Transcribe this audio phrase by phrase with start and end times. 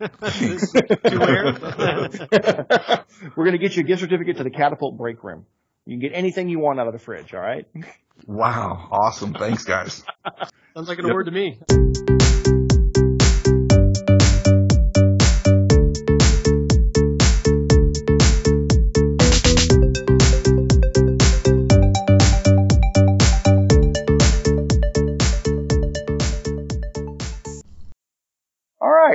[3.36, 5.46] We're going to get you a gift certificate to the Catapult break room.
[5.86, 7.66] You can get anything you want out of the fridge, all right?
[8.26, 8.88] Wow.
[8.90, 9.34] Awesome.
[9.34, 10.04] Thanks, guys.
[10.74, 11.58] Sounds like an award to me.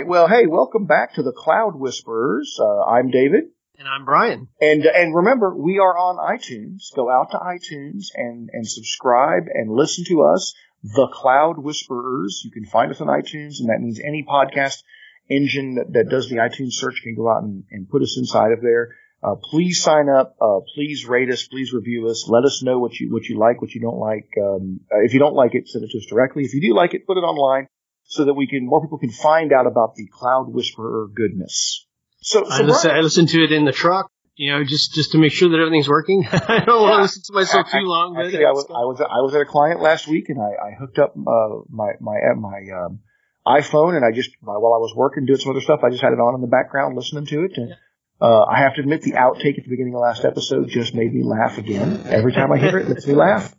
[0.04, 0.10] Right.
[0.10, 2.58] Well, hey, welcome back to the Cloud Whisperers.
[2.60, 3.46] Uh, I'm David.
[3.78, 4.50] And I'm Brian.
[4.62, 6.94] And and remember, we are on iTunes.
[6.96, 12.42] Go out to iTunes and and subscribe and listen to us, the Cloud Whisperers.
[12.44, 14.84] You can find us on iTunes, and that means any podcast
[15.30, 18.52] engine that, that does the iTunes search can go out and, and put us inside
[18.52, 18.90] of there.
[19.24, 20.36] Uh, please sign up.
[20.42, 21.48] Uh, please rate us.
[21.48, 22.28] Please review us.
[22.28, 24.30] Let us know what you what you like, what you don't like.
[24.38, 26.44] Um, if you don't like it, send it to us directly.
[26.44, 27.68] If you do like it, put it online
[28.06, 31.86] so that we can more people can find out about the Cloud Whisperer goodness.
[32.22, 35.12] So, so I, listen, I listen to it in the truck, you know, just just
[35.12, 36.26] to make sure that everything's working.
[36.32, 38.16] I don't want to listen to myself too long.
[38.16, 40.70] But Actually, I was, I was I was at a client last week, and I,
[40.70, 43.00] I hooked up uh, my my uh, my um,
[43.46, 46.14] iPhone, and I just while I was working doing some other stuff, I just had
[46.14, 47.52] it on in the background, listening to it.
[47.58, 47.76] And, Yeah.
[48.22, 51.14] uh, I have to admit, the outtake at the beginning of last episode just made
[51.14, 52.04] me laugh again.
[52.06, 53.54] Every time I hear it, it makes me laugh.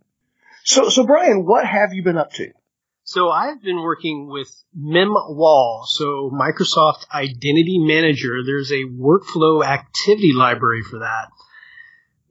[0.65, 2.49] So, so Brian, what have you been up to?
[3.07, 8.43] So I've been working with MIMWAL, so Microsoft Identity Manager.
[8.43, 11.29] There's a workflow activity library for that.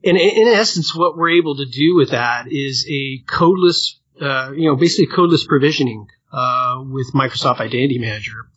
[0.02, 4.68] And in essence, what we're able to do with that is a codeless, uh, you
[4.68, 8.48] know, basically codeless provisioning uh, with Microsoft Identity Manager.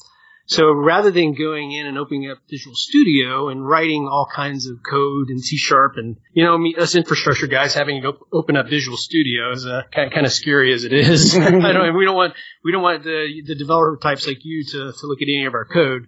[0.47, 4.77] So rather than going in and opening up Visual Studio and writing all kinds of
[4.81, 8.69] code in C Sharp and, you know, me, us infrastructure guys having to open up
[8.69, 11.35] Visual Studio is uh, kind, kind of scary as it is.
[11.37, 14.93] I don't, we don't want, we don't want the, the developer types like you to,
[14.97, 16.07] to look at any of our code.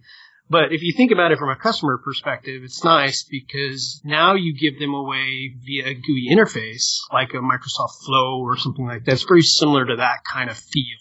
[0.49, 4.57] But if you think about it from a customer perspective, it's nice because now you
[4.57, 9.11] give them away via a GUI interface like a Microsoft Flow or something like that.
[9.11, 10.97] It's very similar to that kind of feel.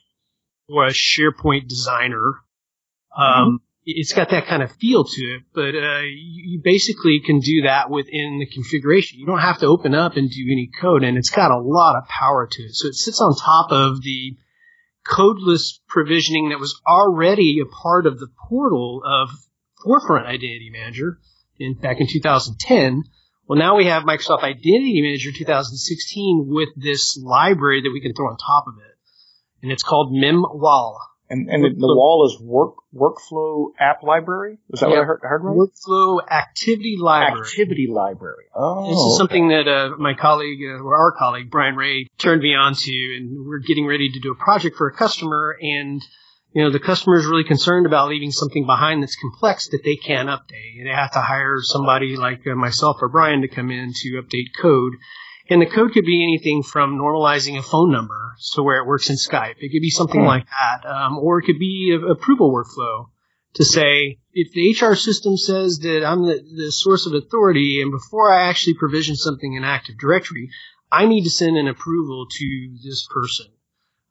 [0.69, 2.43] Or a SharePoint designer
[3.19, 7.41] um, it's got that kind of feel to it, but uh, you, you basically can
[7.41, 9.19] do that within the configuration.
[9.19, 11.97] You don't have to open up and do any code, and it's got a lot
[11.97, 12.75] of power to it.
[12.75, 14.37] So it sits on top of the
[15.07, 19.31] codeless provisioning that was already a part of the portal of
[19.83, 21.19] Forefront Identity Manager
[21.59, 23.05] in back in 2010.
[23.47, 28.27] Well, now we have Microsoft Identity Manager 2016 with this library that we can throw
[28.27, 28.99] on top of it,
[29.63, 30.99] and it's called MIMWAL.
[31.31, 34.59] And, and the, the wall is work workflow app library.
[34.71, 35.57] Is that what I heard, heard right?
[35.57, 37.47] Workflow Activity Library.
[37.47, 38.47] Activity library.
[38.55, 42.43] Oh, This is something that uh, my colleague, uh, or our colleague, Brian Ray, turned
[42.43, 46.01] me on to, and we're getting ready to do a project for a customer, and
[46.53, 49.97] you know the customer is really concerned about leaving something behind that's complex that they
[49.97, 50.83] can't update.
[50.83, 54.57] They have to hire somebody like uh, myself or Brian to come in to update
[54.61, 54.95] code.
[55.51, 59.09] And the code could be anything from normalizing a phone number, so where it works
[59.09, 59.57] in Skype.
[59.59, 60.27] It could be something Hmm.
[60.27, 63.09] like that, um, or it could be a approval workflow
[63.55, 67.91] to say if the HR system says that I'm the, the source of authority, and
[67.91, 70.51] before I actually provision something in Active Directory,
[70.93, 73.47] I need to send an approval to this person.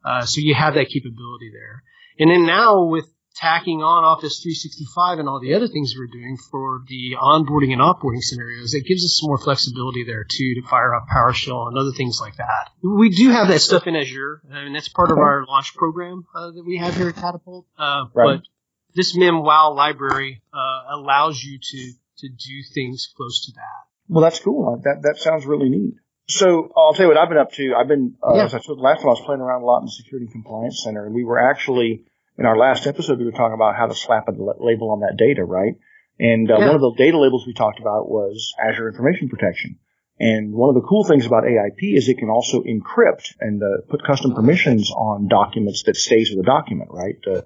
[0.04, 1.84] Uh, so you have that capability there.
[2.20, 6.38] And then now with tacking on Office 365 and all the other things we're doing
[6.52, 10.62] for the onboarding and offboarding scenarios, it gives us some more flexibility there too to
[10.68, 12.70] fire up PowerShell and other things like that.
[12.82, 16.52] We do have that stuff in Azure, and that's part of our launch program uh,
[16.52, 17.66] that we have here at Catapult.
[17.78, 18.40] Uh, Right.
[18.40, 18.48] But
[18.96, 23.84] this MIMWAL library uh, allows you to to do things close to that.
[24.10, 24.82] Well, that's cool.
[24.84, 25.94] That that sounds really neat.
[26.30, 27.74] So I'll tell you what I've been up to.
[27.76, 28.46] I've been, uh, Yeah.
[28.46, 30.82] as I told last time, I was playing around a lot in the Security Compliance
[30.84, 32.04] Center, and we were actually
[32.38, 35.16] in our last episode we were talking about how to slap a label on that
[35.18, 35.74] data, right?
[36.20, 36.68] And uh, Yeah.
[36.68, 39.80] one of the data labels we talked about was Azure Information Protection.
[40.20, 43.82] And one of the cool things about AIP is it can also encrypt and uh,
[43.88, 47.16] put custom permissions on documents that stays with the document, right?
[47.26, 47.42] Uh,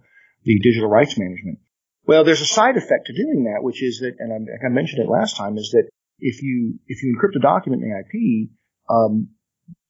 [0.45, 1.59] the digital rights management.
[2.05, 5.03] Well, there's a side effect to doing that, which is that, and I, I mentioned
[5.03, 5.89] it last time, is that
[6.19, 8.49] if you if you encrypt a document in AIP,
[8.89, 9.29] um,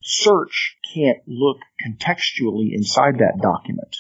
[0.01, 3.95] search can't look contextually inside that document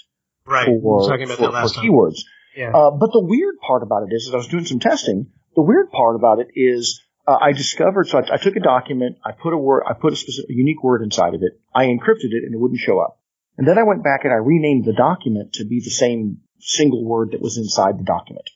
[0.51, 0.67] Right.
[0.67, 2.19] for, talking about for, that last for keywords.
[2.55, 2.75] Yeah.
[2.75, 5.31] Uh, but the weird part about it is, is I was doing some testing.
[5.55, 8.07] The weird part about it is uh, I discovered.
[8.07, 10.53] So I, I took a document, I put a word, I put a specific a
[10.53, 13.19] unique word inside of it, I encrypted it, and it wouldn't show up.
[13.57, 17.03] And then I went back and I renamed the document to be the same single
[17.03, 18.49] word that was inside the document.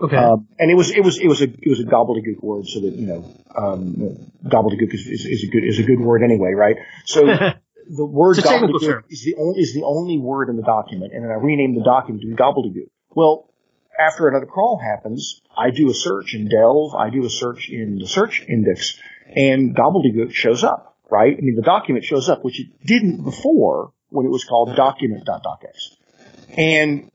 [0.00, 0.16] okay.
[0.16, 2.80] Um, and it was it was it was a it was a gobbledygook word, so
[2.80, 3.24] that you know
[3.56, 6.76] um, gobbledygook is, is, is a good is a good word anyway, right?
[7.06, 7.26] So
[7.92, 11.30] the word gobbledygook is the only is the only word in the document, and then
[11.30, 12.88] I rename the document to gobbledygook.
[13.10, 13.50] Well,
[13.98, 17.98] after another crawl happens, I do a search in Delve, I do a search in
[17.98, 18.98] the search index,
[19.36, 21.36] and gobbledygook shows up, right?
[21.36, 26.56] I mean, the document shows up, which it didn't before when it was called document.docx.
[26.56, 27.10] And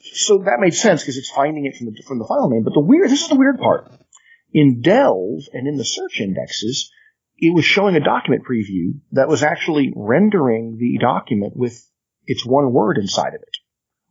[0.00, 2.64] so that made sense because it's finding it from the, from the file name.
[2.64, 3.90] But the weird, this is the weird part.
[4.52, 6.90] In Delve and in the search indexes,
[7.38, 11.88] it was showing a document preview that was actually rendering the document with
[12.26, 13.56] its one word inside of it,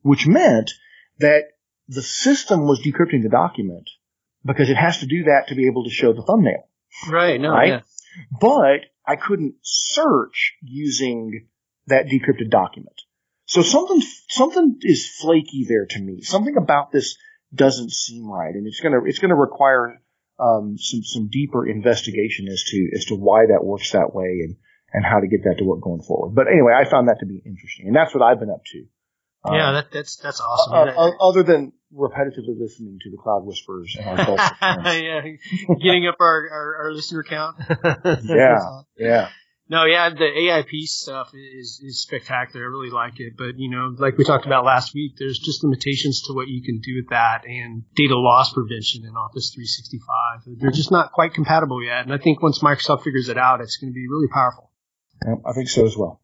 [0.01, 0.71] which meant
[1.19, 1.43] that
[1.87, 3.89] the system was decrypting the document
[4.45, 6.67] because it has to do that to be able to show the thumbnail.
[7.09, 7.39] Right.
[7.39, 7.49] No.
[7.49, 7.67] Right?
[7.67, 7.81] Yeah.
[8.39, 11.47] But I couldn't search using
[11.87, 13.01] that decrypted document.
[13.45, 16.21] So something, something is flaky there to me.
[16.21, 17.17] Something about this
[17.53, 20.01] doesn't seem right, and it's gonna, it's gonna require
[20.39, 24.55] um, some some deeper investigation as to as to why that works that way and
[24.93, 26.35] and how to get that to work going forward.
[26.35, 28.85] But anyway, I found that to be interesting, and that's what I've been up to.
[29.51, 30.73] yeah, Um, that, that's that's awesome.
[30.73, 34.35] uh, uh, other than repetitively listening to the Cloud Whispers and our
[34.93, 35.21] yeah,
[35.81, 37.57] getting up our, our, our listener count.
[38.23, 38.81] Yeah.
[38.97, 39.29] yeah.
[39.69, 42.65] No, yeah, the AIP stuff is is spectacular.
[42.65, 45.61] I really like it, but you know, like we talked about last week, there's just
[45.63, 50.59] limitations to what you can do with that and data loss prevention in Office 365.
[50.59, 53.75] They're just not quite compatible yet, and I think once Microsoft figures it out, it's
[53.75, 54.71] going to be really powerful.
[55.45, 56.21] I think so as well.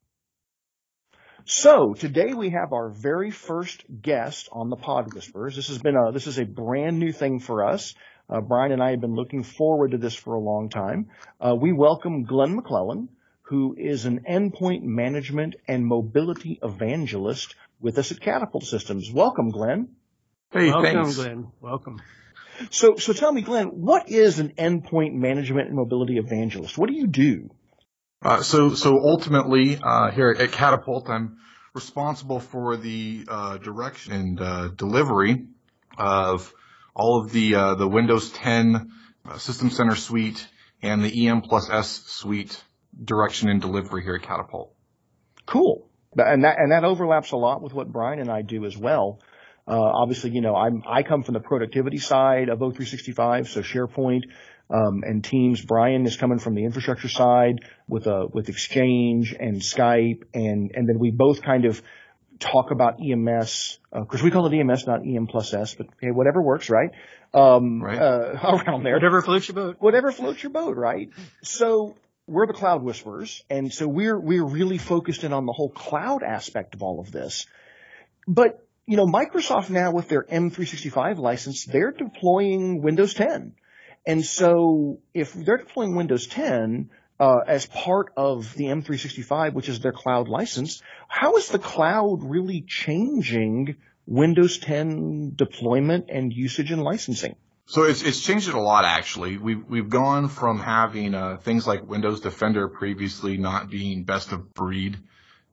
[1.46, 5.58] So today we have our very first guest on the Pod Whisperers.
[5.58, 7.94] This has been a this is a brand new thing for us.
[8.30, 11.10] Uh, Brian and I have been looking forward to this for a long time.
[11.42, 13.10] Uh, we welcome Glenn McClellan,
[13.44, 19.12] who is an endpoint management and mobility evangelist with us at Catapult Systems.
[19.12, 19.90] Welcome, Glenn.
[20.52, 21.16] Hey, Welcome, thanks.
[21.16, 21.48] Glenn.
[21.60, 22.02] Welcome.
[22.70, 26.78] So, so tell me, Glenn, what is an endpoint management and mobility evangelist?
[26.78, 27.50] What do you do?
[28.22, 31.38] Uh, so, so ultimately, uh, here at Catapult, I'm
[31.74, 35.48] responsible for the uh, direction and uh, delivery
[35.98, 36.54] of
[36.96, 38.92] all of the uh, the Windows 10
[39.26, 40.48] uh, System Center suite
[40.82, 42.64] and the EM plus S suite
[43.04, 44.74] direction and delivery here at Catapult.
[45.46, 45.88] Cool.
[46.16, 49.20] And that, and that overlaps a lot with what Brian and I do as well.
[49.68, 54.24] Uh, obviously, you know, I'm, I come from the productivity side of O365, so SharePoint,
[54.70, 55.62] um, and Teams.
[55.64, 60.88] Brian is coming from the infrastructure side with, uh, with Exchange and Skype, and, and
[60.88, 61.82] then we both kind of
[62.40, 66.12] talk about EMS, uh, cause we call it EMS, not EM plus S, but hey,
[66.12, 66.90] whatever works, right?
[67.34, 67.98] Um, Right.
[67.98, 69.78] uh, around there Whatever floats your boat.
[69.80, 71.10] whatever floats your boat, right?
[71.42, 71.96] So
[72.28, 76.24] we're the cloud whisperers, and so we're we're really focused in on the whole cloud
[76.24, 77.46] aspect of all of this.
[78.28, 83.54] But you know, Microsoft now with their M365 license, they're deploying Windows 10,
[84.06, 86.90] and so if they're deploying Windows 10
[87.20, 92.20] uh, as part of the M365, which is their cloud license, how is the cloud
[92.24, 93.76] really changing
[94.06, 97.36] Windows 10 deployment and usage and licensing?
[97.66, 99.38] So it's it's changed it a lot actually.
[99.38, 104.54] We've we've gone from having uh, things like Windows Defender previously not being best of
[104.54, 104.98] breed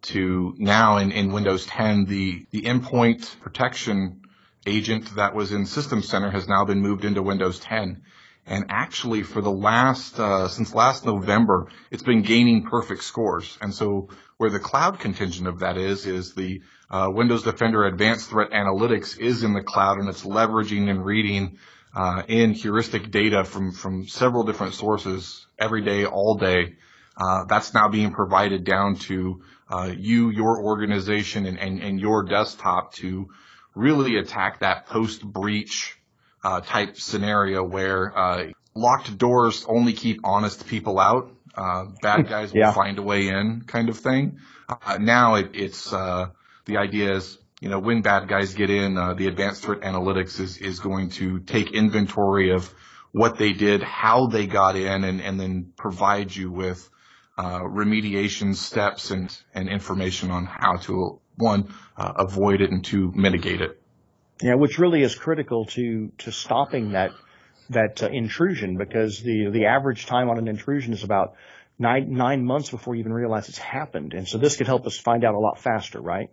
[0.03, 4.23] to now in, in Windows 10 the the endpoint protection
[4.67, 8.03] agent that was in System Center has now been moved into Windows 10.
[8.47, 13.57] And actually, for the last uh, since last November, it's been gaining perfect scores.
[13.61, 14.09] And so,
[14.39, 19.19] where the cloud contingent of that is is the uh, Windows Defender Advanced Threat Analytics
[19.19, 21.59] is in the cloud, and it's leveraging and reading
[21.95, 26.75] uh, in heuristic data from from several different sources every day, all day.
[27.17, 32.25] Uh, that's now being provided down to uh, you, your organization, and, and, and your
[32.25, 33.29] desktop to
[33.75, 35.99] really attack that post breach
[36.43, 41.31] uh, type scenario where uh, locked doors only keep honest people out.
[41.55, 44.39] Uh, bad guys will find a way in, kind of thing.
[44.69, 46.29] Uh, now it, it's uh,
[46.65, 50.41] the idea is you know when bad guys get in, uh, the advanced threat analytics
[50.41, 52.73] is is going to take inventory of
[53.13, 56.89] what they did, how they got in, and and then provide you with
[57.37, 63.13] uh, remediation steps and and information on how to one uh, avoid it and two
[63.15, 63.81] mitigate it.
[64.43, 67.13] Yeah, which really is critical to to stopping that
[67.69, 71.35] that uh, intrusion because the the average time on an intrusion is about
[71.79, 74.97] nine nine months before you even realize it's happened, and so this could help us
[74.97, 76.31] find out a lot faster, right?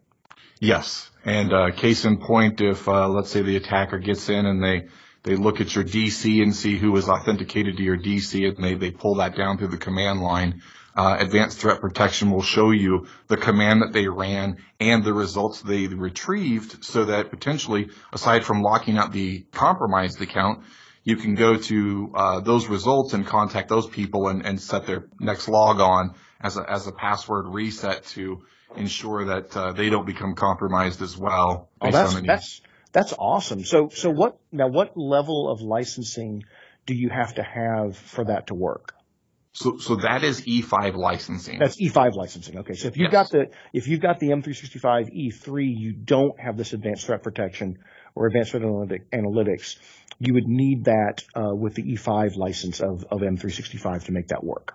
[0.59, 4.63] Yes, and uh, case in point, if uh, let's say the attacker gets in and
[4.63, 4.87] they
[5.23, 8.73] they look at your DC and see who is authenticated to your DC, and they
[8.73, 10.61] they pull that down through the command line.
[10.95, 15.61] Uh, advanced threat protection will show you the command that they ran and the results
[15.61, 20.63] they retrieved, so that potentially, aside from locking out the compromised account,
[21.03, 25.05] you can go to uh, those results and contact those people and, and set their
[25.19, 28.41] next log on as a as a password reset to
[28.75, 31.69] ensure that uh, they don't become compromised as well.
[31.81, 33.63] Oh, that's that's That's awesome.
[33.63, 36.43] So, so what, now what level of licensing
[36.85, 38.93] do you have to have for that to work?
[39.53, 41.59] So, so that is E5 licensing.
[41.59, 42.59] That's E5 licensing.
[42.59, 42.73] Okay.
[42.73, 43.29] So if you've yes.
[43.29, 47.79] got the, if you've got the M365 E3, you don't have this advanced threat protection
[48.13, 49.77] or advanced threat analytics.
[50.19, 54.43] You would need that, uh, with the E5 license of, of M365 to make that
[54.43, 54.73] work.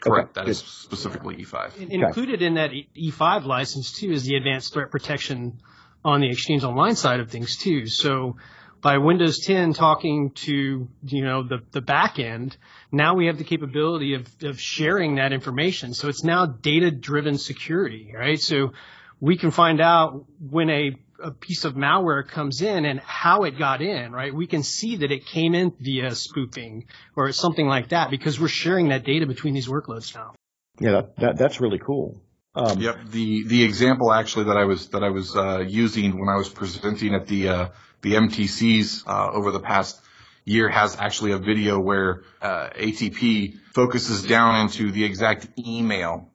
[0.00, 0.36] Correct.
[0.36, 0.44] Okay.
[0.44, 1.80] That is specifically E5.
[1.80, 5.60] And included in that E5 license too is the advanced threat protection
[6.04, 7.86] on the Exchange Online side of things too.
[7.86, 8.36] So
[8.80, 12.56] by Windows 10 talking to, you know, the, the back end,
[12.90, 15.92] now we have the capability of, of sharing that information.
[15.92, 18.40] So it's now data driven security, right?
[18.40, 18.72] So
[19.20, 23.58] we can find out when a, a piece of malware comes in and how it
[23.58, 24.34] got in, right?
[24.34, 26.86] We can see that it came in via spoofing
[27.16, 30.34] or something like that because we're sharing that data between these workloads now.
[30.78, 32.22] Yeah, that, that that's really cool.
[32.54, 32.98] Um, yep.
[33.06, 36.48] The the example actually that I was that I was uh, using when I was
[36.48, 37.68] presenting at the uh,
[38.02, 40.00] the MTCs uh, over the past
[40.44, 46.30] year has actually a video where uh, ATP focuses down into the exact email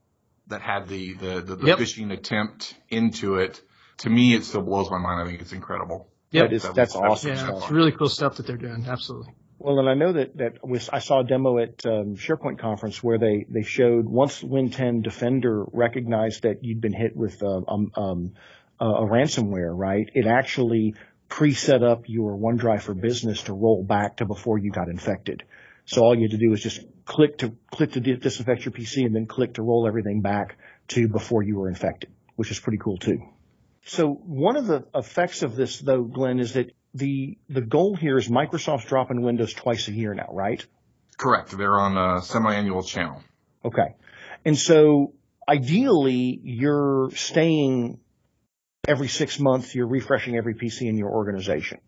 [0.47, 1.79] that had the the, the, the yep.
[1.79, 3.61] phishing attempt into it.
[3.99, 5.21] To me, it still blows my mind.
[5.21, 6.09] I think it's incredible.
[6.31, 7.31] Yeah, that is, that that's awesome.
[7.31, 8.85] Yeah, it's really cool stuff that they're doing.
[8.87, 9.33] Absolutely.
[9.57, 13.01] Well, and I know that that was, I saw a demo at um, SharePoint conference
[13.01, 17.91] where they they showed once Win10 Defender recognized that you'd been hit with uh, um,
[17.95, 18.33] um,
[18.79, 20.07] a ransomware, right?
[20.13, 20.95] It actually
[21.29, 25.43] pre-set up your OneDrive for Business to roll back to before you got infected.
[25.85, 29.05] So all you had to do was just click to click to disinfect your PC
[29.05, 30.57] and then click to roll everything back
[30.89, 33.19] to before you were infected, which is pretty cool too.
[33.85, 38.17] So one of the effects of this though, Glenn, is that the the goal here
[38.17, 40.65] is Microsoft's dropping Windows twice a year now, right?
[41.17, 41.55] Correct.
[41.55, 43.21] They're on a semi-annual channel.
[43.63, 43.95] Okay.
[44.43, 45.13] And so
[45.47, 47.99] ideally you're staying
[48.87, 51.79] every six months, you're refreshing every PC in your organization.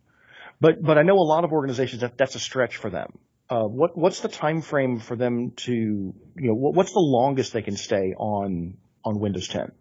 [0.62, 3.18] But but I know a lot of organizations that that's a stretch for them.
[3.50, 7.54] Uh, what what's the time frame for them to you know what, what's the longest
[7.54, 9.72] they can stay on on Windows 10?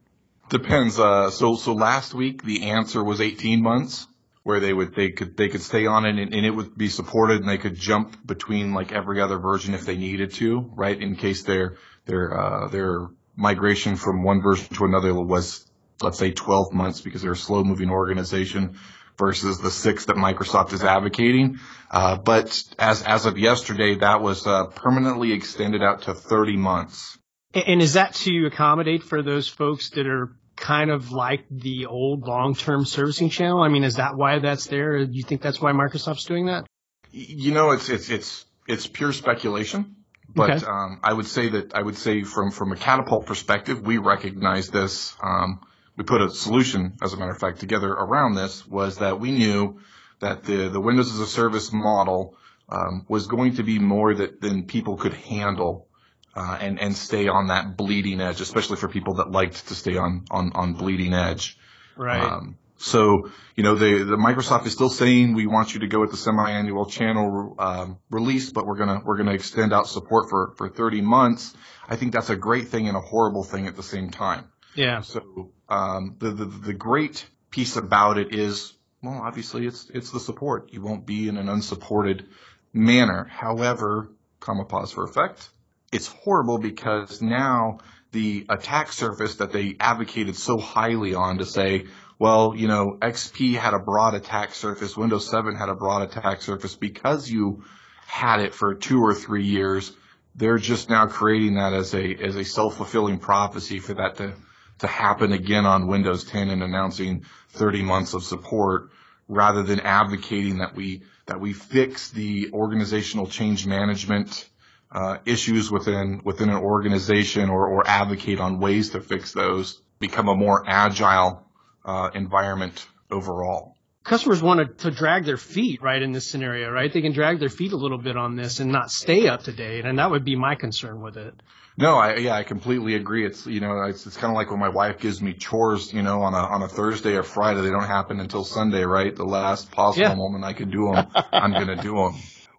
[0.49, 0.99] Depends.
[0.99, 4.07] Uh, so so last week the answer was 18 months
[4.45, 6.89] where they would they could they could stay on it and, and, it would be
[6.89, 11.01] supported and they could jump between like every other version if they needed to, right?
[11.01, 15.67] In case their their uh, their migration from one version to another was
[16.01, 18.79] let's say 12 months because they're a slow moving organization
[19.19, 21.59] versus the six that Microsoft is advocating.
[21.91, 27.19] Uh, but as as of yesterday, that was uh, permanently extended out to 30 months.
[27.57, 32.27] And is that to accommodate for those folks that are kind of like the old
[32.27, 33.63] long-term servicing channel?
[33.63, 35.07] I mean, is that why that's there?
[35.07, 36.67] Do you think that's why Microsoft's doing that?
[37.13, 39.97] You know, it's it's it's it's pure speculation.
[40.35, 40.67] But okay.
[40.67, 44.69] um, I would say that I would say from from a catapult perspective, we recognize
[44.69, 45.15] this.
[45.23, 45.61] Um,
[45.97, 48.67] we put a solution, as a matter of fact, together around this.
[48.67, 49.81] Was that we knew
[50.21, 52.37] that the the Windows as a Service model
[52.69, 55.89] um, was going to be more that than people could handle
[56.37, 59.97] uh, and and stay on that bleeding edge, especially for people that liked to stay
[59.97, 61.57] on on on bleeding edge.
[61.97, 62.23] Right.
[62.23, 65.99] Um, so you know the the Microsoft is still saying we want you to go
[66.01, 70.53] with the semi-annual channel um, release, but we're gonna we're gonna extend out support for
[70.59, 71.55] for 30 months.
[71.89, 74.45] I think that's a great thing and a horrible thing at the same time.
[74.75, 75.01] Yeah.
[75.01, 80.21] So um, the, the the great piece about it is well, obviously it's it's the
[80.21, 80.71] support.
[80.75, 82.29] You won't be in an unsupported
[82.75, 83.25] manner.
[83.25, 85.49] However, comma pause for effect
[85.93, 87.79] it's horrible because now
[88.13, 91.87] the attack surface that they advocated so highly on to say,
[92.19, 96.41] well, you know, XP had a broad attack surface, Windows 7 had a broad attack
[96.41, 97.65] surface because you
[98.07, 99.93] had it for two or three years.
[100.35, 104.35] They're just now creating that as a as a self fulfilling prophecy for that to
[104.79, 108.91] to happen again on Windows 10 and announcing 30 months of support
[109.29, 114.49] rather than advocating that we that we fix the organizational change management
[114.91, 120.29] uh, issues within within an organization or, or advocate on ways to fix those, become
[120.29, 121.45] a more agile
[121.85, 123.75] uh, environment overall.
[124.05, 126.93] Customers want to, to drag their feet right in this scenario, right?
[126.93, 129.53] They can drag their feet a little bit on this and not stay up to
[129.53, 131.35] date, and that would be my concern with it.
[131.79, 133.27] No, I yeah, I completely agree.
[133.27, 136.03] It's you know, it's it's kind of like when my wife gives me chores, you
[136.03, 137.61] know, on a on a Thursday or Friday.
[137.61, 139.15] They don't happen until Sunday, right?
[139.15, 140.15] The last possible yeah.
[140.15, 142.15] moment I can do them, I'm gonna do them.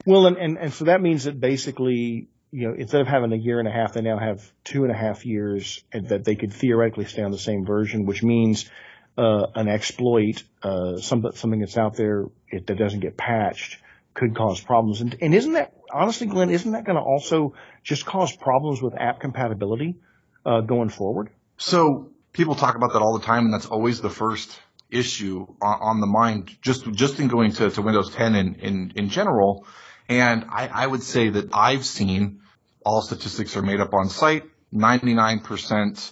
[0.07, 3.35] Well, and, and, and so that means that basically, you know, instead of having a
[3.35, 6.53] year and a half, they now have two and a half years that they could
[6.53, 8.69] theoretically stay on the same version, which means,
[9.17, 13.79] uh, an exploit, uh, some, something that's out there it, that doesn't get patched
[14.13, 15.01] could cause problems.
[15.01, 18.93] And, and isn't that, honestly, Glenn, isn't that going to also just cause problems with
[18.97, 19.97] app compatibility,
[20.45, 21.31] uh, going forward?
[21.57, 24.57] So people talk about that all the time and that's always the first
[24.89, 28.93] issue on, on the mind just just in going to, to Windows 10 in, in,
[28.95, 29.67] in general.
[30.09, 32.41] And I, I would say that I've seen
[32.85, 36.11] all statistics are made up on site, 99%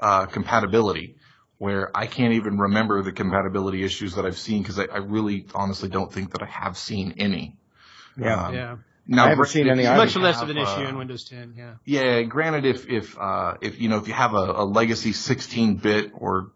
[0.00, 1.16] uh, compatibility,
[1.58, 5.46] where I can't even remember the compatibility issues that I've seen because I, I, really
[5.54, 7.56] honestly don't think that I have seen any.
[8.18, 8.46] Yeah.
[8.46, 8.76] Um, yeah.
[9.06, 9.82] Now, I haven't seen any.
[9.82, 11.54] Much less have, of an issue uh, in Windows 10.
[11.56, 11.74] Yeah.
[11.84, 12.22] Yeah.
[12.22, 16.52] Granted, if if uh, if you know if you have a, a legacy 16-bit or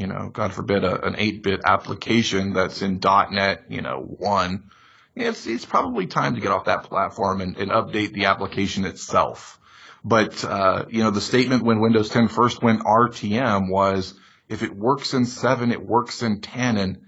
[0.00, 4.70] you know, God forbid, a, an 8-bit application that's in .NET, you know, one,
[5.16, 9.58] it's it's probably time to get off that platform and, and update the application itself.
[10.04, 14.14] But uh, you know, the statement when Windows 10 first went RTM was,
[14.48, 17.02] if it works in seven, it works in 10, and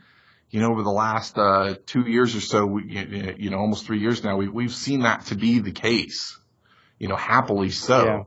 [0.51, 4.01] you know, over the last uh, two years or so, we, you know, almost three
[4.01, 6.39] years now, we, we've seen that to be the case.
[6.99, 8.05] You know, happily so.
[8.05, 8.25] Yeah.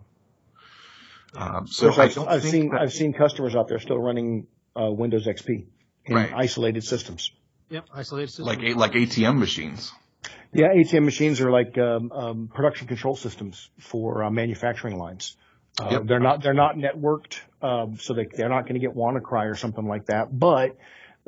[1.38, 5.28] Um, so I've, I've seen that, I've seen customers out there still running uh, Windows
[5.28, 5.68] XP
[6.06, 6.34] in right.
[6.34, 7.32] isolated systems.
[7.70, 8.48] Yep, isolated systems.
[8.48, 9.92] Like like ATM machines.
[10.54, 15.36] Yeah, ATM machines are like um, um, production control systems for uh, manufacturing lines.
[15.80, 16.02] Uh, yep.
[16.06, 19.56] They're not they're not networked, um, so they they're not going to get WannaCry or
[19.56, 20.38] something like that.
[20.38, 20.78] But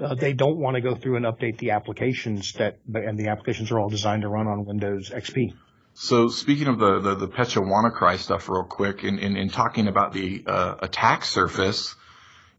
[0.01, 3.72] uh, they don't want to go through and update the applications that and the applications
[3.72, 5.53] are all designed to run on Windows XP.
[5.96, 9.88] So speaking of the the, the Petya WannaCry stuff, real quick, in in, in talking
[9.88, 11.96] about the uh, attack surface,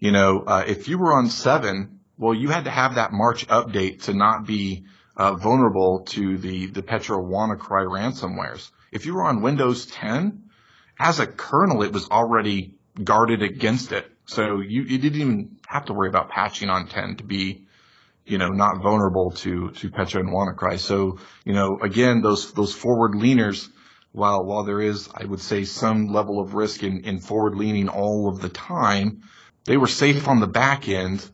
[0.00, 3.46] you know, uh, if you were on seven, well, you had to have that March
[3.46, 4.84] update to not be
[5.16, 8.70] uh, vulnerable to the, the Petya WannaCry ransomwares.
[8.90, 10.50] If you were on Windows 10,
[10.98, 14.10] as a kernel, it was already guarded against it.
[14.26, 17.66] So you, you didn't even have to worry about patching on 10 to be,
[18.26, 20.78] you know, not vulnerable to, to Petya and WannaCry.
[20.78, 23.68] So, you know, again, those, those forward leaners,
[24.10, 27.88] while, while there is, I would say, some level of risk in, in forward leaning
[27.88, 29.22] all of the time,
[29.64, 31.28] they were safe on the back end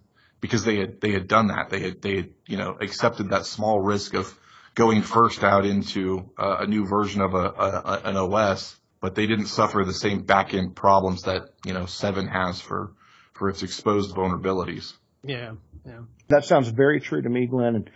[0.44, 1.70] because they had they had done that.
[1.70, 4.38] They had they had you know accepted that small risk of
[4.74, 9.26] going first out into uh, a new version of a, a, an OS, but they
[9.26, 12.92] didn't suffer the same back end problems that you know Seven has for
[13.32, 14.92] for its exposed vulnerabilities.
[15.22, 15.52] Yeah,
[15.86, 16.00] yeah.
[16.28, 17.76] That sounds very true to me, Glenn.
[17.76, 17.90] And,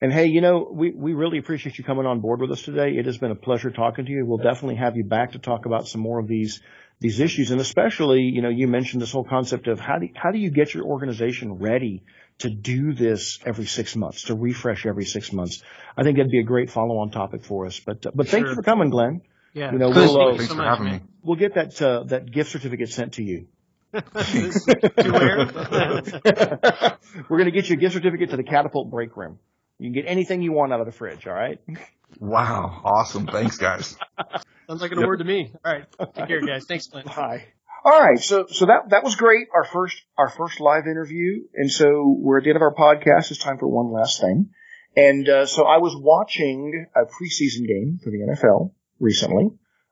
[0.00, 2.92] and hey, you know, we, we really appreciate you coming on board with us today.
[2.92, 4.24] It has been a pleasure talking to you.
[4.24, 6.62] We'll definitely have you back to talk about some more of these
[7.00, 7.50] these issues.
[7.50, 10.50] And especially, you know, you mentioned this whole concept of how do, how do you
[10.50, 12.04] get your organization ready
[12.38, 15.62] to do this every six months, to refresh every six months?
[15.96, 17.80] I think that'd be a great follow on topic for us.
[17.80, 19.22] But, uh, but thank you for coming, Glenn.
[19.54, 19.72] Yeah.
[19.72, 21.00] You know, we'll, uh, thanks for having me.
[21.22, 23.48] We'll get that, uh, that gift certificate sent to you.
[23.92, 24.02] We're
[27.38, 29.38] going to get you a gift certificate to the Catapult Break Room.
[29.78, 31.58] You can get anything you want out of the fridge, all right?
[32.18, 32.82] Wow.
[32.84, 33.26] Awesome.
[33.26, 33.96] Thanks, guys.
[34.70, 35.06] Sounds like an yep.
[35.06, 35.52] award to me.
[35.64, 35.84] All right.
[36.14, 36.64] Take care, guys.
[36.64, 37.06] Thanks, Clint.
[37.06, 37.42] Bye.
[37.84, 38.20] All right.
[38.20, 39.48] So, so that, that was great.
[39.52, 41.42] Our first, our first live interview.
[41.54, 43.32] And so we're at the end of our podcast.
[43.32, 44.50] It's time for one last thing.
[44.96, 49.46] And, uh, so I was watching a preseason game for the NFL recently,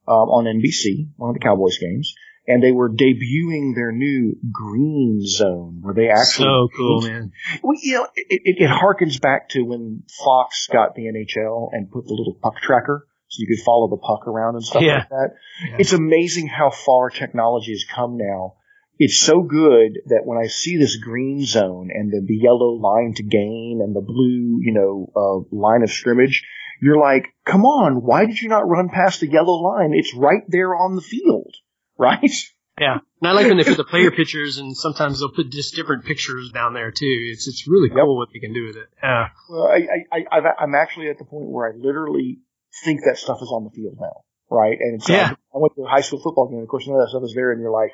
[0.06, 2.14] um, on NBC, one of the Cowboys games.
[2.46, 6.44] And they were debuting their new green zone where they actually.
[6.44, 7.32] So cool, man.
[7.64, 11.90] Well, you know, it, it, it harkens back to when Fox got the NHL and
[11.90, 14.98] put the little puck tracker so you could follow the puck around and stuff yeah.
[14.98, 15.28] like that.
[15.68, 15.76] Yeah.
[15.78, 18.54] It's amazing how far technology has come now.
[18.98, 23.14] It's so good that when I see this green zone and the, the yellow line
[23.16, 26.44] to gain and the blue, you know, uh, line of scrimmage,
[26.82, 29.92] you're like, come on, why did you not run past the yellow line?
[29.94, 31.54] It's right there on the field,
[31.98, 32.32] right?
[32.80, 35.74] Yeah, and I like when they put the player pictures, and sometimes they'll put just
[35.74, 37.30] different pictures down there too.
[37.32, 38.06] It's it's really cool yep.
[38.06, 38.88] what they can do with it.
[39.02, 39.28] Yeah.
[39.50, 42.38] Well, I, I, I I'm actually at the point where I literally
[42.84, 44.76] think that stuff is on the field now, right?
[44.78, 45.32] And it's, yeah.
[45.54, 47.34] I went to a high school football game, of course, none of that stuff is
[47.34, 47.92] there, and you're like,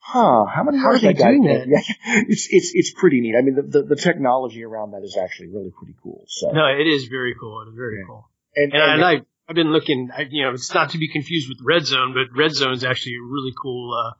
[0.00, 1.66] huh, how many how are they doing that?
[1.68, 1.80] Yeah,
[2.28, 3.34] it's it's it's pretty neat.
[3.36, 6.24] I mean, the, the, the technology around that is actually really pretty cool.
[6.28, 7.64] So no, it is very cool.
[7.66, 8.06] It's very yeah.
[8.06, 8.28] cool.
[8.56, 9.12] And, and, and, I,
[9.48, 10.10] I've been looking.
[10.16, 12.84] I, you know, it's not to be confused with Red Zone, but Red Zone is
[12.84, 13.94] actually a really cool.
[13.94, 14.14] Uh,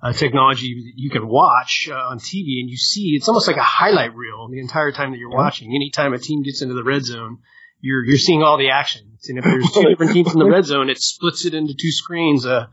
[0.00, 3.56] uh, technology that you can watch uh, on TV and you see it's almost like
[3.56, 5.36] a highlight reel the entire time that you're yeah.
[5.36, 5.74] watching.
[5.74, 7.38] Anytime a team gets into the red zone,
[7.80, 9.18] you're you're seeing all the action.
[9.28, 11.90] And if there's two different teams in the red zone, it splits it into two
[11.90, 12.46] screens.
[12.46, 12.66] Uh,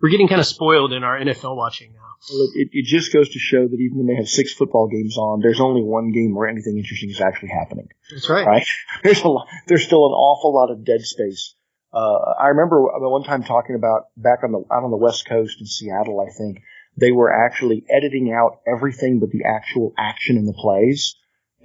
[0.00, 2.00] we're getting kind of spoiled in our NFL watching now.
[2.30, 5.16] Well, it, it just goes to show that even when they have six football games
[5.16, 7.88] on, there's only one game where anything interesting is actually happening.
[8.10, 8.46] That's right.
[8.46, 8.66] Right?
[9.04, 11.54] There's a lot, there's still an awful lot of dead space.
[11.92, 15.56] Uh, I remember one time talking about back on the out on the West Coast
[15.60, 16.62] in Seattle, I think
[16.96, 21.16] they were actually editing out everything but the actual action in the plays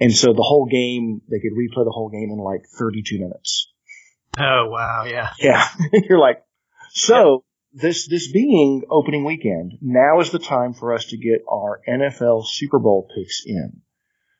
[0.02, 3.72] and so the whole game, they could replay the whole game in like 32 minutes.
[4.36, 5.30] Oh wow, yeah.
[5.38, 5.64] Yeah.
[5.92, 6.42] You're like,
[6.90, 11.80] so this this being opening weekend, now is the time for us to get our
[11.88, 13.82] NFL Super Bowl picks in.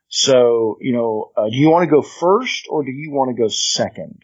[0.09, 3.40] So, you know, uh, do you want to go first or do you want to
[3.40, 4.20] go second?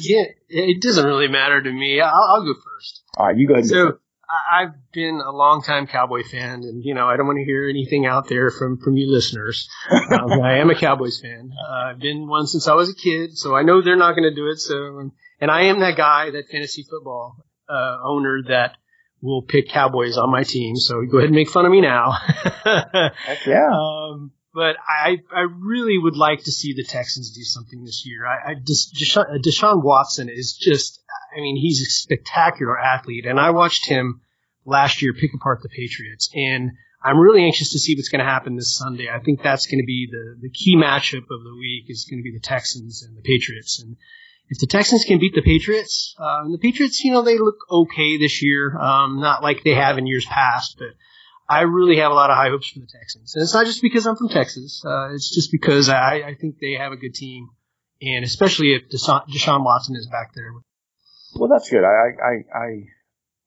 [0.00, 2.02] Yeah, it doesn't really matter to me.
[2.02, 3.02] I'll, I'll go first.
[3.16, 3.66] All right, you go ahead.
[3.66, 7.68] so, I've been a longtime Cowboy fan, and you know I don't want to hear
[7.68, 9.68] anything out there from from you listeners.
[9.90, 11.52] um, I am a Cowboys fan.
[11.52, 14.28] Uh, I've been one since I was a kid, so I know they're not going
[14.28, 14.58] to do it.
[14.58, 15.10] So,
[15.40, 18.76] and I am that guy, that fantasy football uh, owner that
[19.20, 20.76] will pick Cowboys on my team.
[20.76, 22.12] So go ahead and make fun of me now.
[22.64, 23.70] Heck yeah.
[23.72, 28.26] Um, but I I really would like to see the Texans do something this year.
[28.26, 30.98] I, I just Deshaun, Deshaun Watson is just
[31.36, 34.22] I mean he's a spectacular athlete, and I watched him
[34.64, 36.72] last year pick apart the Patriots, and
[37.04, 39.10] I'm really anxious to see what's going to happen this Sunday.
[39.10, 42.20] I think that's going to be the the key matchup of the week is going
[42.20, 43.98] to be the Texans and the Patriots, and
[44.48, 48.16] if the Texans can beat the Patriots, uh, the Patriots, you know, they look okay
[48.16, 50.94] this year, um, not like they have in years past, but
[51.48, 53.34] I really have a lot of high hopes for the Texans.
[53.34, 54.82] And it's not just because I'm from Texas.
[54.84, 57.48] Uh, it's just because I, I think they have a good team.
[58.02, 60.52] And especially if Deshaun, Deshaun Watson is back there.
[61.34, 61.84] Well, that's good.
[61.84, 62.68] I, I, I,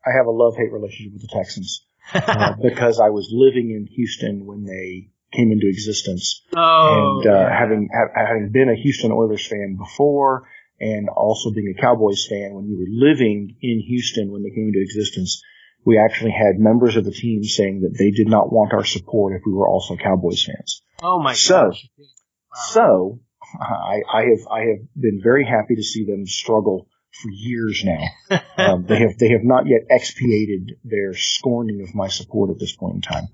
[0.05, 1.85] I have a love-hate relationship with the Texans.
[2.13, 6.41] uh, because I was living in Houston when they came into existence.
[6.55, 7.59] Oh, and uh, yeah.
[7.59, 10.47] having ha- having been a Houston Oilers fan before,
[10.79, 14.67] and also being a Cowboys fan when you were living in Houston when they came
[14.67, 15.43] into existence,
[15.85, 19.35] we actually had members of the team saying that they did not want our support
[19.35, 20.81] if we were also Cowboys fans.
[21.01, 21.89] Oh my so, gosh.
[21.97, 22.57] Wow.
[22.71, 23.19] So,
[23.59, 26.87] I, I have, I have been very happy to see them struggle
[27.21, 28.39] for years now.
[28.57, 32.75] um, they have, they have not yet expiated their scorning of my support at this
[32.75, 33.27] point in time.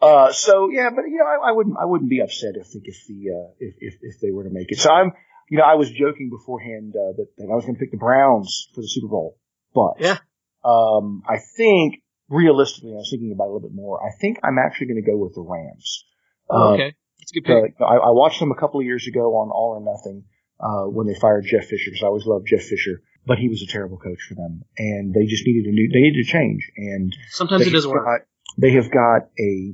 [0.00, 3.06] Uh, so yeah, but you know, I, I, wouldn't, I wouldn't be upset if, if
[3.06, 4.78] the, uh, if, if, if they were to make it.
[4.78, 5.12] So I'm,
[5.48, 7.98] you know, I was joking beforehand, uh, that, that I was going to pick the
[7.98, 9.36] Browns for the Super Bowl,
[9.74, 10.18] but yeah.
[10.64, 14.00] Um, I think realistically, I was thinking about a little bit more.
[14.02, 16.04] I think I'm actually going to go with the Rams.
[16.48, 16.94] Oh, okay.
[17.18, 17.80] That's a good pick.
[17.80, 20.24] Uh, I, I, watched them a couple of years ago on All or Nothing,
[20.58, 23.62] uh, when they fired Jeff Fisher, because I always loved Jeff Fisher, but he was
[23.62, 24.62] a terrible coach for them.
[24.78, 26.70] And they just needed a new, they needed a change.
[26.76, 28.26] And sometimes it doesn't got, work.
[28.58, 29.72] They have got a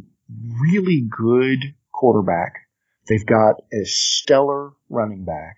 [0.61, 2.55] really good quarterback.
[3.09, 5.57] They've got a stellar running back.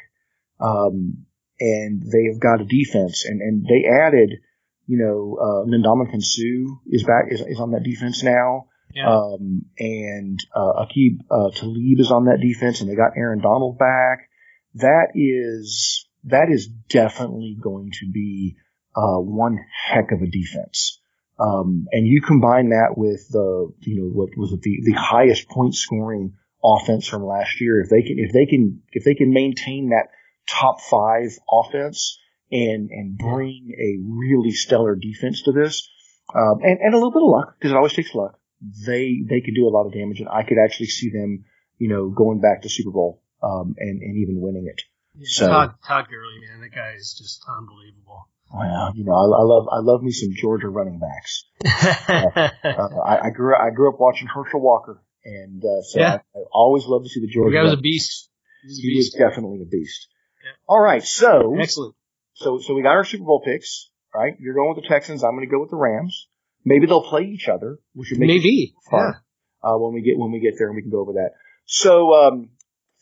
[0.60, 1.26] Um,
[1.60, 4.40] and they have got a defense and, and they added,
[4.88, 8.66] you know, uh, Ndamukong Suh is back, is, is on that defense now.
[8.94, 9.06] Yeah.
[9.06, 13.78] Um, and, uh, Aqib, uh, Talib is on that defense and they got Aaron Donald
[13.78, 14.30] back.
[14.76, 18.56] That is, that is definitely going to be,
[18.96, 21.00] uh, one heck of a defense.
[21.38, 25.48] Um, and you combine that with the, you know, what was it, the, the highest
[25.48, 26.32] point scoring
[26.64, 27.80] offense from last year.
[27.82, 30.08] If they can, if they can, if they can maintain that
[30.48, 32.18] top five offense,
[32.50, 35.88] and and bring a really stellar defense to this,
[36.34, 38.38] um, and and a little bit of luck because it always takes luck.
[38.86, 41.44] They they could do a lot of damage, and I could actually see them,
[41.78, 44.82] you know, going back to Super Bowl um, and and even winning it.
[45.16, 48.28] Yeah, so Todd, Todd Gurley, man, that guy is just unbelievable.
[48.52, 51.44] Well, you know, I, I love I love me some Georgia running backs.
[52.08, 56.18] uh, uh, I, I grew I grew up watching Herschel Walker, and uh, so Yeah.
[56.34, 57.50] I, I always love to see the Georgia.
[57.50, 58.30] the guy was a beast.
[58.62, 60.08] He was a He was definitely a beast.
[60.42, 60.52] Yeah.
[60.66, 61.94] All right, so Excellent.
[62.38, 63.90] So so we got our Super Bowl picks.
[64.14, 65.22] Right, you're going with the Texans.
[65.22, 66.28] I'm going to go with the Rams.
[66.64, 68.74] Maybe they'll play each other, which would make Maybe.
[68.90, 69.14] fun
[69.62, 71.32] uh, when we get when we get there, and we can go over that.
[71.66, 72.50] So um,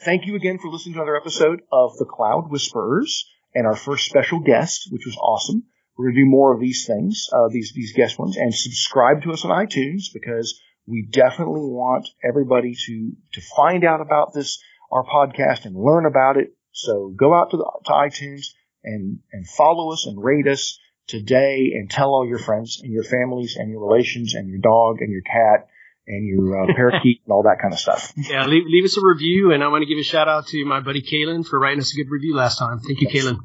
[0.00, 4.06] thank you again for listening to another episode of the Cloud Whisperers and our first
[4.06, 5.64] special guest, which was awesome.
[5.96, 9.22] We're going to do more of these things, uh, these these guest ones, and subscribe
[9.22, 14.58] to us on iTunes because we definitely want everybody to to find out about this
[14.90, 16.54] our podcast and learn about it.
[16.72, 18.48] So go out to the to iTunes
[18.86, 23.04] and and follow us and rate us today and tell all your friends and your
[23.04, 25.68] families and your relations and your dog and your cat
[26.06, 28.12] and your uh, parakeet and all that kind of stuff.
[28.16, 30.64] Yeah, leave, leave us a review, and I want to give a shout out to
[30.64, 32.80] my buddy Kalen for writing us a good review last time.
[32.80, 33.24] Thank you, Yes.
[33.24, 33.38] Kalen.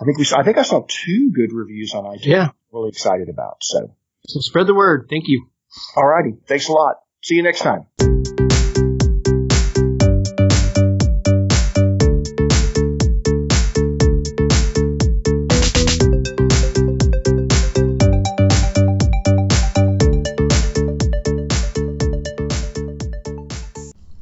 [0.00, 2.24] I think we saw, I think I saw two good reviews on iTunes.
[2.24, 2.48] Yeah.
[2.72, 3.58] Really excited about.
[3.60, 3.94] So,
[4.26, 5.08] So spread the word.
[5.10, 5.46] Thank you.
[5.94, 6.36] All righty.
[6.46, 6.96] Thanks a lot.
[7.22, 8.19] See you next time.